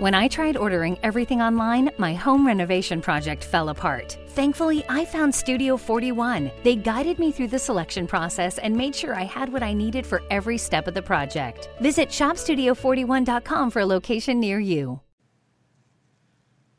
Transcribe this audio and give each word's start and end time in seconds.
When 0.00 0.14
I 0.14 0.28
tried 0.28 0.56
ordering 0.56 0.98
everything 1.02 1.42
online, 1.42 1.90
my 1.98 2.14
home 2.14 2.46
renovation 2.46 3.02
project 3.02 3.44
fell 3.44 3.68
apart. 3.68 4.16
Thankfully, 4.28 4.82
I 4.88 5.04
found 5.04 5.34
Studio 5.34 5.76
41. 5.76 6.50
They 6.62 6.74
guided 6.74 7.18
me 7.18 7.30
through 7.30 7.48
the 7.48 7.58
selection 7.58 8.06
process 8.06 8.56
and 8.56 8.74
made 8.74 8.96
sure 8.96 9.14
I 9.14 9.24
had 9.24 9.52
what 9.52 9.62
I 9.62 9.74
needed 9.74 10.06
for 10.06 10.22
every 10.30 10.56
step 10.56 10.88
of 10.88 10.94
the 10.94 11.02
project. 11.02 11.68
Visit 11.82 12.08
shopstudio41.com 12.08 13.70
for 13.70 13.80
a 13.80 13.84
location 13.84 14.40
near 14.40 14.58
you. 14.58 14.98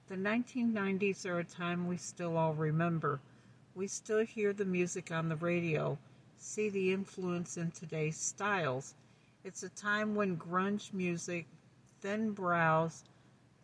The 0.07 0.15
1990s 0.15 1.23
are 1.27 1.41
a 1.41 1.43
time 1.43 1.85
we 1.87 1.97
still 1.97 2.37
all 2.37 2.55
remember. 2.55 3.19
We 3.75 3.85
still 3.85 4.25
hear 4.25 4.51
the 4.51 4.65
music 4.65 5.11
on 5.11 5.29
the 5.29 5.35
radio, 5.35 5.95
see 6.39 6.69
the 6.71 6.91
influence 6.91 7.57
in 7.57 7.69
today's 7.69 8.17
styles. 8.17 8.95
It's 9.43 9.61
a 9.61 9.69
time 9.69 10.15
when 10.15 10.37
grunge 10.37 10.91
music, 10.91 11.45
thin 12.01 12.31
brows, 12.31 13.03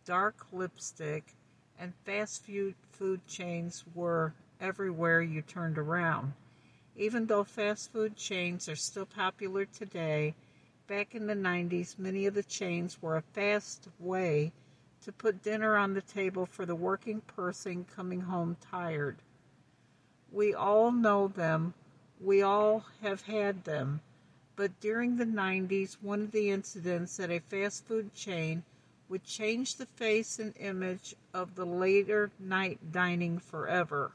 dark 0.08 0.46
lipstick, 0.54 1.34
and 1.78 1.92
fast 2.06 2.46
food 2.92 3.20
chains 3.28 3.84
were 3.94 4.32
everywhere 4.58 5.20
you 5.20 5.42
turned 5.42 5.76
around. 5.76 6.32
Even 6.96 7.26
though 7.26 7.44
fast 7.44 7.92
food 7.92 8.16
chains 8.16 8.70
are 8.70 8.74
still 8.74 9.04
popular 9.04 9.66
today, 9.66 10.34
back 10.86 11.14
in 11.14 11.26
the 11.26 11.34
90s, 11.34 11.98
many 11.98 12.24
of 12.24 12.32
the 12.32 12.42
chains 12.42 13.02
were 13.02 13.18
a 13.18 13.22
fast 13.34 13.86
way 14.00 14.50
to 15.04 15.12
put 15.12 15.42
dinner 15.42 15.76
on 15.76 15.92
the 15.92 16.00
table 16.00 16.46
for 16.46 16.64
the 16.64 16.74
working 16.74 17.20
person 17.20 17.84
coming 17.94 18.22
home 18.22 18.56
tired. 18.62 19.16
We 20.32 20.54
all 20.54 20.90
know 20.90 21.28
them, 21.28 21.74
we 22.18 22.40
all 22.40 22.86
have 23.02 23.20
had 23.20 23.64
them, 23.64 24.00
but 24.56 24.80
during 24.80 25.18
the 25.18 25.26
90s, 25.26 25.98
one 26.00 26.22
of 26.22 26.32
the 26.32 26.50
incidents 26.50 27.20
at 27.20 27.30
a 27.30 27.40
fast 27.40 27.86
food 27.86 28.14
chain 28.14 28.62
would 29.08 29.24
change 29.24 29.76
the 29.76 29.86
face 29.86 30.38
and 30.38 30.54
image 30.58 31.14
of 31.32 31.54
the 31.54 31.64
later 31.64 32.30
night 32.38 32.92
dining 32.92 33.38
forever. 33.38 34.12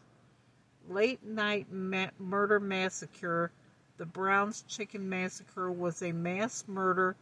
Late 0.87 1.23
Night 1.23 1.71
Ma- 1.71 2.09
Murder 2.19 2.59
Massacre, 2.59 3.51
the 3.97 4.05
Brown's 4.05 4.63
Chicken 4.63 5.07
Massacre, 5.07 5.71
was 5.71 6.01
a 6.01 6.11
mass 6.11 6.65
murder 6.67 7.15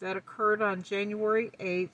that 0.00 0.16
occurred 0.16 0.60
on 0.60 0.82
January 0.82 1.50
8, 1.58 1.90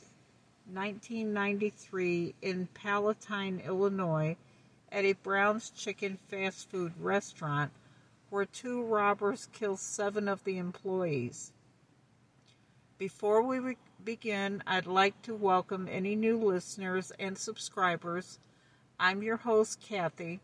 1993, 0.73 2.35
in 2.43 2.67
Palatine, 2.75 3.61
Illinois, 3.61 4.37
at 4.91 5.05
a 5.05 5.13
Brown's 5.15 5.71
Chicken 5.71 6.19
fast 6.29 6.69
food 6.71 6.93
restaurant 6.99 7.71
where 8.31 8.45
two 8.47 8.83
robbers 8.83 9.49
killed 9.53 9.79
seven 9.79 10.29
of 10.29 10.43
the 10.45 10.59
employees. 10.59 11.53
Before 13.03 13.43
we 13.43 13.59
re- 13.59 13.77
begin, 14.05 14.63
I'd 14.65 14.87
like 14.87 15.21
to 15.23 15.35
welcome 15.35 15.89
any 15.91 16.15
new 16.15 16.39
listeners 16.39 17.11
and 17.19 17.37
subscribers. 17.37 18.39
I'm 19.01 19.25
your 19.25 19.39
host, 19.39 19.81
Kathy, 19.81 20.39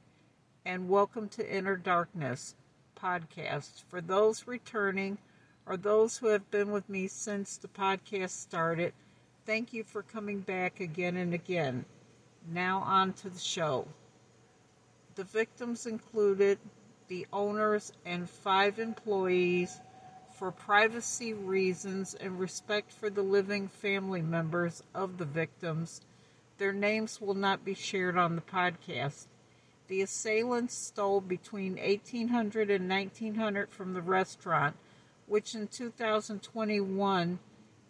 and 0.64 0.88
welcome 0.88 1.28
to 1.28 1.56
Inner 1.56 1.76
Darkness 1.76 2.56
podcast. 3.00 3.84
For 3.88 4.00
those 4.00 4.48
returning 4.48 5.18
or 5.66 5.76
those 5.76 6.18
who 6.18 6.26
have 6.26 6.50
been 6.50 6.72
with 6.72 6.88
me 6.88 7.06
since 7.06 7.56
the 7.56 7.68
podcast 7.68 8.30
started, 8.30 8.92
thank 9.46 9.72
you 9.72 9.84
for 9.84 10.02
coming 10.02 10.40
back 10.40 10.80
again 10.80 11.16
and 11.16 11.32
again. 11.32 11.84
Now, 12.52 12.80
on 12.80 13.12
to 13.12 13.30
the 13.30 13.38
show. 13.38 13.86
The 15.14 15.22
victims 15.22 15.86
included 15.86 16.58
the 17.06 17.24
owners 17.32 17.92
and 18.04 18.28
five 18.28 18.80
employees 18.80 19.78
for 20.38 20.52
privacy 20.52 21.34
reasons 21.34 22.14
and 22.14 22.38
respect 22.38 22.92
for 22.92 23.10
the 23.10 23.22
living 23.22 23.66
family 23.66 24.22
members 24.22 24.84
of 24.94 25.18
the 25.18 25.24
victims, 25.24 26.00
their 26.58 26.72
names 26.72 27.20
will 27.20 27.34
not 27.34 27.64
be 27.64 27.74
shared 27.74 28.16
on 28.16 28.36
the 28.36 28.42
podcast. 28.42 29.26
The 29.88 30.00
assailants 30.02 30.74
stole 30.74 31.20
between 31.20 31.76
1800 31.76 32.70
and 32.70 32.88
1900 32.88 33.70
from 33.70 33.94
the 33.94 34.00
restaurant, 34.00 34.76
which 35.26 35.56
in 35.56 35.66
2021 35.66 37.40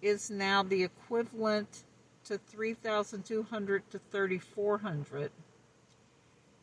is 0.00 0.31
now 0.31 0.62
the 0.62 0.84
equivalent 0.84 1.84
to 2.25 2.38
3200 2.38 3.91
to 3.91 3.98
3400. 4.10 5.31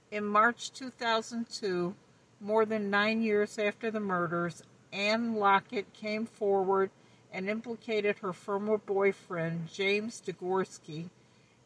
In 0.09 0.25
March 0.25 0.72
2002, 0.72 1.94
more 2.41 2.66
than 2.66 2.90
nine 2.90 3.22
years 3.22 3.59
after 3.59 3.91
the 3.91 4.00
murders, 4.00 4.63
Anne 4.95 5.35
Lockett 5.35 5.91
came 5.91 6.25
forward 6.25 6.89
and 7.33 7.50
implicated 7.50 8.17
her 8.19 8.31
former 8.31 8.78
boyfriend, 8.78 9.67
James 9.72 10.22
Degorski, 10.25 11.09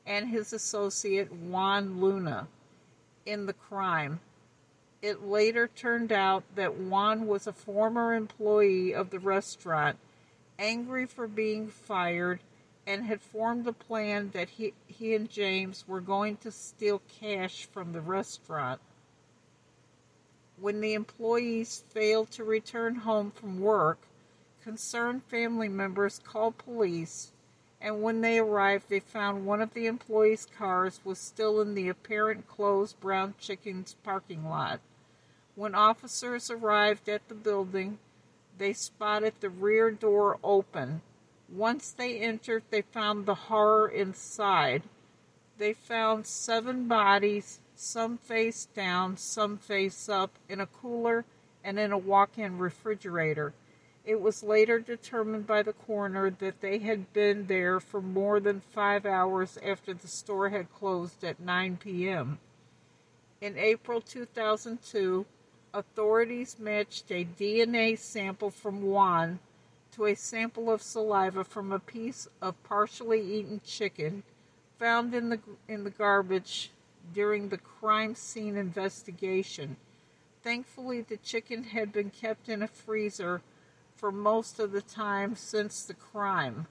and 0.07 0.29
his 0.29 0.51
associate, 0.51 1.31
Juan 1.31 2.01
Luna, 2.01 2.47
in 3.27 3.45
the 3.45 3.53
crime. 3.53 4.19
It 5.03 5.27
later 5.27 5.69
turned 5.75 6.11
out 6.11 6.43
that 6.55 6.75
Juan 6.75 7.27
was 7.27 7.45
a 7.45 7.53
former 7.53 8.15
employee 8.15 8.95
of 8.95 9.11
the 9.11 9.19
restaurant, 9.19 9.97
angry 10.57 11.05
for 11.05 11.27
being 11.27 11.67
fired, 11.67 12.39
and 12.87 13.05
had 13.05 13.21
formed 13.21 13.67
a 13.67 13.73
plan 13.73 14.31
that 14.33 14.49
he, 14.49 14.73
he 14.87 15.13
and 15.13 15.29
James 15.29 15.85
were 15.87 16.01
going 16.01 16.37
to 16.37 16.51
steal 16.51 16.99
cash 17.21 17.67
from 17.71 17.93
the 17.93 18.01
restaurant. 18.01 18.81
When 20.61 20.81
the 20.81 20.93
employees 20.93 21.83
failed 21.89 22.31
to 22.31 22.43
return 22.43 22.95
home 22.95 23.31
from 23.31 23.61
work, 23.61 23.99
concerned 24.61 25.23
family 25.23 25.69
members 25.69 26.19
called 26.19 26.57
police, 26.57 27.31
and 27.79 28.01
when 28.01 28.19
they 28.19 28.39
arrived, 28.39 28.89
they 28.89 28.99
found 28.99 29.45
one 29.45 29.61
of 29.61 29.73
the 29.73 29.85
employees' 29.85 30.47
cars 30.57 30.99
was 31.05 31.17
still 31.17 31.61
in 31.61 31.75
the 31.75 31.87
apparent 31.87 32.47
closed 32.47 32.99
Brown 32.99 33.35
Chicken's 33.39 33.95
parking 34.03 34.49
lot. 34.49 34.81
When 35.55 35.75
officers 35.75 36.51
arrived 36.51 37.07
at 37.07 37.29
the 37.29 37.35
building, 37.35 37.99
they 38.57 38.73
spotted 38.73 39.35
the 39.39 39.49
rear 39.49 39.91
door 39.91 40.39
open. 40.43 41.01
Once 41.47 41.91
they 41.91 42.19
entered, 42.19 42.63
they 42.69 42.81
found 42.81 43.25
the 43.25 43.35
horror 43.35 43.87
inside. 43.87 44.83
They 45.57 45.71
found 45.71 46.27
seven 46.27 46.89
bodies 46.89 47.61
some 47.79 48.17
face 48.17 48.67
down, 48.75 49.15
some 49.15 49.57
face 49.57 50.09
up, 50.09 50.31
in 50.49 50.59
a 50.59 50.65
cooler 50.65 51.23
and 51.63 51.79
in 51.79 51.93
a 51.93 51.97
walk 51.97 52.37
in 52.37 52.57
refrigerator. 52.57 53.53
It 54.05 54.19
was 54.19 54.43
later 54.43 54.79
determined 54.79 55.47
by 55.47 55.63
the 55.63 55.73
coroner 55.73 56.29
that 56.29 56.59
they 56.59 56.79
had 56.79 57.13
been 57.13 57.47
there 57.47 57.79
for 57.79 58.01
more 58.01 58.41
than 58.41 58.59
five 58.59 59.05
hours 59.05 59.57
after 59.63 59.93
the 59.93 60.09
store 60.09 60.49
had 60.49 60.73
closed 60.73 61.23
at 61.23 61.39
9 61.39 61.77
p.m. 61.77 62.39
In 63.39 63.57
April 63.57 64.01
2002, 64.01 65.25
authorities 65.73 66.57
matched 66.59 67.09
a 67.11 67.27
DNA 67.39 67.97
sample 67.97 68.49
from 68.49 68.81
Juan 68.81 69.39
to 69.93 70.05
a 70.05 70.15
sample 70.15 70.69
of 70.69 70.81
saliva 70.81 71.45
from 71.45 71.71
a 71.71 71.79
piece 71.79 72.27
of 72.41 72.61
partially 72.63 73.21
eaten 73.21 73.61
chicken 73.65 74.23
found 74.77 75.13
in 75.13 75.29
the 75.29 75.39
in 75.67 75.83
the 75.83 75.89
garbage 75.89 76.71
during 77.13 77.49
the 77.49 77.57
crime 77.57 78.15
scene 78.15 78.57
investigation. 78.57 79.77
Thankfully, 80.43 81.01
the 81.01 81.17
chicken 81.17 81.63
had 81.63 81.91
been 81.91 82.09
kept 82.09 82.49
in 82.49 82.63
a 82.63 82.67
freezer 82.67 83.41
for 83.95 84.11
most 84.11 84.59
of 84.59 84.71
the 84.71 84.81
time 84.81 85.35
since 85.35 85.83
the 85.83 85.93
crime. 85.93 86.67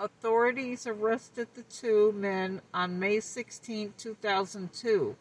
Authorities 0.00 0.86
arrested 0.86 1.48
the 1.54 1.64
two 1.64 2.12
men 2.12 2.62
on 2.72 2.98
May 2.98 3.20
16, 3.20 3.94
2002. 3.98 5.16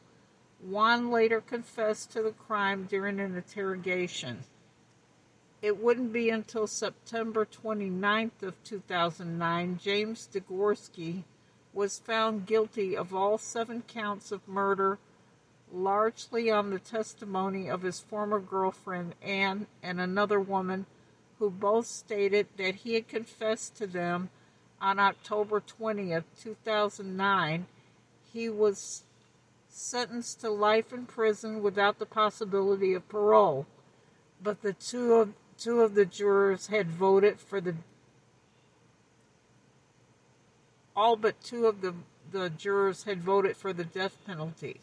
Juan 0.62 1.12
later 1.12 1.41
confessed 1.41 2.12
to 2.12 2.22
the 2.22 2.31
crime 2.31 2.85
during 2.90 3.19
an 3.19 3.35
interrogation. 3.35 4.40
It 5.62 5.81
wouldn't 5.81 6.14
be 6.14 6.29
until 6.29 6.68
September 6.68 7.46
29th 7.46 8.44
of 8.44 8.64
2009 8.64 9.79
James 9.84 10.29
Degorski 10.31 11.24
was 11.78 12.00
found 12.00 12.47
guilty 12.47 12.97
of 12.97 13.14
all 13.14 13.38
seven 13.38 13.84
counts 13.88 14.32
of 14.32 14.47
murder, 14.47 14.97
largely 15.72 16.50
on 16.50 16.72
the 16.72 16.79
testimony 16.79 17.70
of 17.70 17.84
his 17.84 18.00
former 18.00 18.40
girlfriend 18.40 19.14
Anne 19.22 19.68
and 19.84 20.02
another 20.02 20.40
woman 20.40 20.88
who 21.38 21.52
both 21.52 21.85
stated 21.85 22.47
that 22.58 22.74
he 22.74 22.96
had 22.96 23.08
confessed 23.08 23.76
to 23.76 23.85
them 23.85 24.28
on 24.82 24.97
October 24.97 25.62
20th, 25.62 26.24
2009. 26.41 27.68
He 28.34 28.50
was 28.50 29.03
sentenced 29.70 30.41
to 30.41 30.50
life 30.50 30.91
in 30.91 31.06
prison 31.06 31.62
without 31.62 32.00
the 32.00 32.08
possibility 32.08 32.96
of 32.96 33.08
parole, 33.08 33.68
but 34.41 34.64
the 34.64 34.73
two 34.73 35.14
of 35.14 35.34
two 35.59 35.82
of 35.82 35.94
the 35.94 36.06
jurors 36.06 36.68
had 36.68 36.88
voted 36.88 37.40
for 37.40 37.62
the 37.62 37.76
all 40.97 41.16
but 41.16 41.40
two 41.44 41.67
of 41.67 41.82
the, 41.82 41.94
the 42.32 42.49
jurors 42.49 43.03
had 43.03 43.22
voted 43.22 43.55
for 43.55 43.72
the 43.72 43.85
death 43.85 44.17
penalty. 44.26 44.82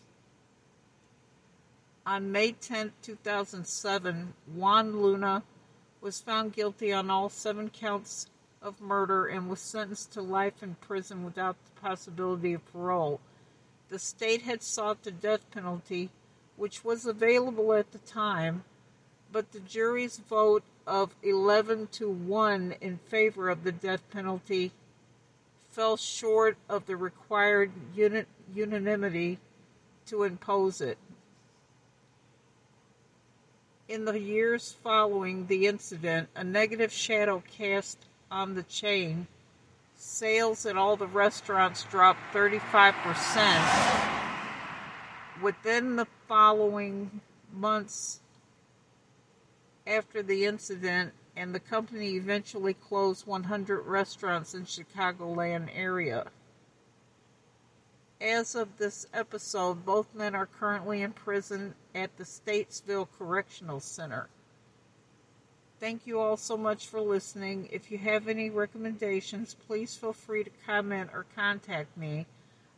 On 2.07 2.31
May 2.31 2.53
10, 2.53 2.93
2007, 3.03 4.35
Juan 4.55 5.03
Luna 5.03 5.43
was 6.01 6.21
found 6.21 6.53
guilty 6.53 6.93
on 6.93 7.11
all 7.11 7.29
seven 7.29 7.69
counts 7.69 8.29
of 8.63 8.81
murder 8.81 9.27
and 9.27 9.51
was 9.51 9.59
sentenced 9.59 10.13
to 10.13 10.23
life 10.23 10.63
in 10.63 10.77
prison 10.77 11.25
without 11.25 11.57
the 11.65 11.81
possibility 11.81 12.55
of 12.55 12.73
parole. 12.73 13.21
The 13.89 13.99
state 13.99 14.43
had 14.43 14.63
sought 14.63 15.03
the 15.03 15.11
death 15.11 15.51
penalty, 15.51 16.11
which 16.57 16.85
was 16.85 17.07
available 17.07 17.73
at 17.73 17.91
the 17.91 17.99
time, 17.99 18.63
but 19.33 19.51
the 19.51 19.61
jury's 19.61 20.19
vote 20.19 20.63
of 20.87 21.15
11 21.23 21.89
to 21.93 22.09
1 22.09 22.77
in 22.81 22.99
favor 23.09 23.49
of 23.49 23.65
the 23.65 23.73
death 23.73 24.09
penalty 24.11 24.71
fell 25.75 25.97
short 25.97 26.57
of 26.69 26.87
the 26.87 26.97
required 26.97 27.73
unanimity 28.55 29.39
to 30.07 30.23
impose 30.23 30.81
it. 30.81 30.97
In 33.89 34.05
the 34.05 34.21
years 34.21 34.77
following 34.85 35.49
the 35.49 35.67
incident, 35.67 36.29
a 36.37 36.45
negative 36.45 36.93
shadow 36.93 37.43
cast 37.59 37.99
on 38.31 38.55
the 38.55 38.63
chain. 38.63 39.27
Sales 39.97 40.65
at 40.65 40.77
all 40.77 40.97
the 40.97 41.09
restaurants 41.09 41.83
dropped 41.85 42.21
35%. 42.33 44.15
Within 45.43 45.97
the 45.97 46.07
following 46.29 47.21
months 47.53 48.21
after 49.89 50.23
the 50.23 50.45
incident, 50.45 51.13
and 51.37 51.55
the 51.55 51.61
company 51.61 52.15
eventually 52.15 52.75
closed 52.75 53.27
100 53.27 53.83
restaurants 53.83 54.55
in 54.55 54.65
Chicagoland 54.65 55.69
area. 55.75 56.27
As 58.21 58.55
of 58.55 58.79
this 58.79 59.07
episode, 59.13 59.85
both 59.85 60.15
men 60.15 60.35
are 60.35 60.47
currently 60.47 61.03
in 61.03 61.13
prison 61.13 61.75
at 61.95 62.17
the 62.17 62.25
Statesville 62.25 63.09
Correctional 63.19 63.81
Center. 63.81 64.29
Thank 65.81 66.07
you 66.07 66.21
all 66.21 66.37
so 66.37 66.57
much 66.57 66.87
for 66.87 67.01
listening. 67.01 67.69
If 67.71 67.91
you 67.91 67.99
have 67.99 68.29
any 68.29 68.49
recommendations, 68.49 69.57
please 69.67 69.97
feel 69.97 70.13
free 70.13 70.45
to 70.45 70.51
comment 70.65 71.11
or 71.13 71.27
contact 71.35 71.97
me. 71.97 72.27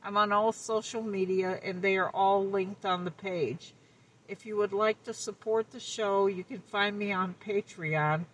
I'm 0.03 0.17
on 0.17 0.33
all 0.33 0.53
social 0.53 1.03
media 1.03 1.61
and 1.63 1.83
they 1.83 1.97
are 1.99 2.11
all 2.11 2.45
linked 2.45 2.85
on 2.85 3.05
the 3.05 3.11
page. 3.11 3.75
If 4.29 4.47
you 4.47 4.57
would 4.57 4.73
like 4.73 5.05
to 5.05 5.15
support 5.15 5.71
the 5.71 5.79
show, 5.79 6.27
you 6.27 6.43
can 6.43 6.61
find 6.61 6.99
me 6.99 7.13
on 7.13 7.35
Patreon, 7.47 8.25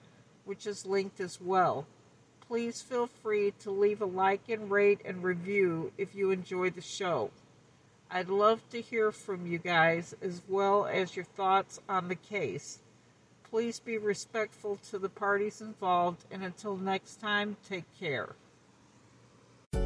which 0.45 0.67
is 0.67 0.87
linked 0.87 1.21
as 1.21 1.41
well. 1.41 1.87
Please 2.47 2.83
feel 2.83 3.07
free 3.07 3.53
to 3.61 3.71
leave 3.71 4.03
a 4.03 4.07
like 4.07 4.49
and 4.49 4.71
rate 4.71 5.01
and 5.05 5.23
review 5.23 5.93
if 5.97 6.15
you 6.15 6.31
enjoy 6.31 6.71
the 6.71 6.81
show. 6.81 7.31
I'd 8.11 8.29
love 8.29 8.61
to 8.71 8.81
hear 8.81 9.11
from 9.11 9.47
you 9.47 9.59
guys 9.59 10.15
as 10.21 10.43
well 10.49 10.85
as 10.85 11.17
your 11.17 11.25
thoughts 11.25 11.81
on 11.89 12.09
the 12.09 12.15
case. 12.15 12.81
Please 13.49 13.81
be 13.81 13.97
respectful 13.97 14.79
to 14.91 14.99
the 14.99 15.09
parties 15.09 15.61
involved, 15.61 16.25
and 16.31 16.43
until 16.43 16.77
next 16.77 17.21
time, 17.21 17.57
take 17.69 17.85
care. 17.99 18.35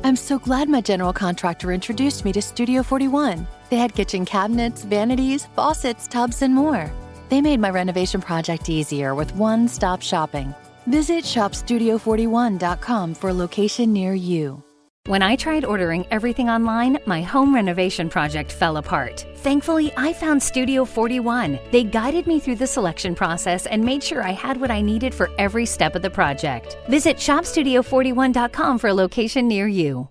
I'm 0.02 0.16
so 0.16 0.38
glad 0.38 0.68
my 0.68 0.80
general 0.80 1.12
contractor 1.12 1.72
introduced 1.72 2.24
me 2.24 2.32
to 2.32 2.42
Studio 2.42 2.82
41. 2.82 3.46
They 3.70 3.76
had 3.76 3.94
kitchen 3.94 4.24
cabinets, 4.24 4.82
vanities, 4.82 5.46
faucets, 5.54 6.08
tubs, 6.08 6.42
and 6.42 6.54
more. 6.54 6.90
They 7.28 7.40
made 7.40 7.60
my 7.60 7.70
renovation 7.70 8.20
project 8.20 8.68
easier 8.68 9.14
with 9.14 9.34
one 9.34 9.68
stop 9.68 10.02
shopping. 10.02 10.54
Visit 10.86 11.24
shopstudio41.com 11.24 13.14
for 13.14 13.30
a 13.30 13.34
location 13.34 13.92
near 13.92 14.14
you. 14.14 14.62
When 15.06 15.22
I 15.22 15.36
tried 15.36 15.64
ordering 15.64 16.04
everything 16.10 16.50
online, 16.50 16.98
my 17.06 17.22
home 17.22 17.54
renovation 17.54 18.08
project 18.08 18.50
fell 18.50 18.76
apart. 18.78 19.24
Thankfully, 19.36 19.92
I 19.96 20.12
found 20.12 20.42
Studio 20.42 20.84
41. 20.84 21.60
They 21.70 21.84
guided 21.84 22.26
me 22.26 22.40
through 22.40 22.56
the 22.56 22.66
selection 22.66 23.14
process 23.14 23.66
and 23.66 23.84
made 23.84 24.02
sure 24.02 24.24
I 24.24 24.32
had 24.32 24.60
what 24.60 24.72
I 24.72 24.80
needed 24.80 25.14
for 25.14 25.30
every 25.38 25.64
step 25.64 25.94
of 25.94 26.02
the 26.02 26.10
project. 26.10 26.76
Visit 26.88 27.18
shopstudio41.com 27.18 28.78
for 28.78 28.88
a 28.88 28.94
location 28.94 29.46
near 29.46 29.68
you. 29.68 30.08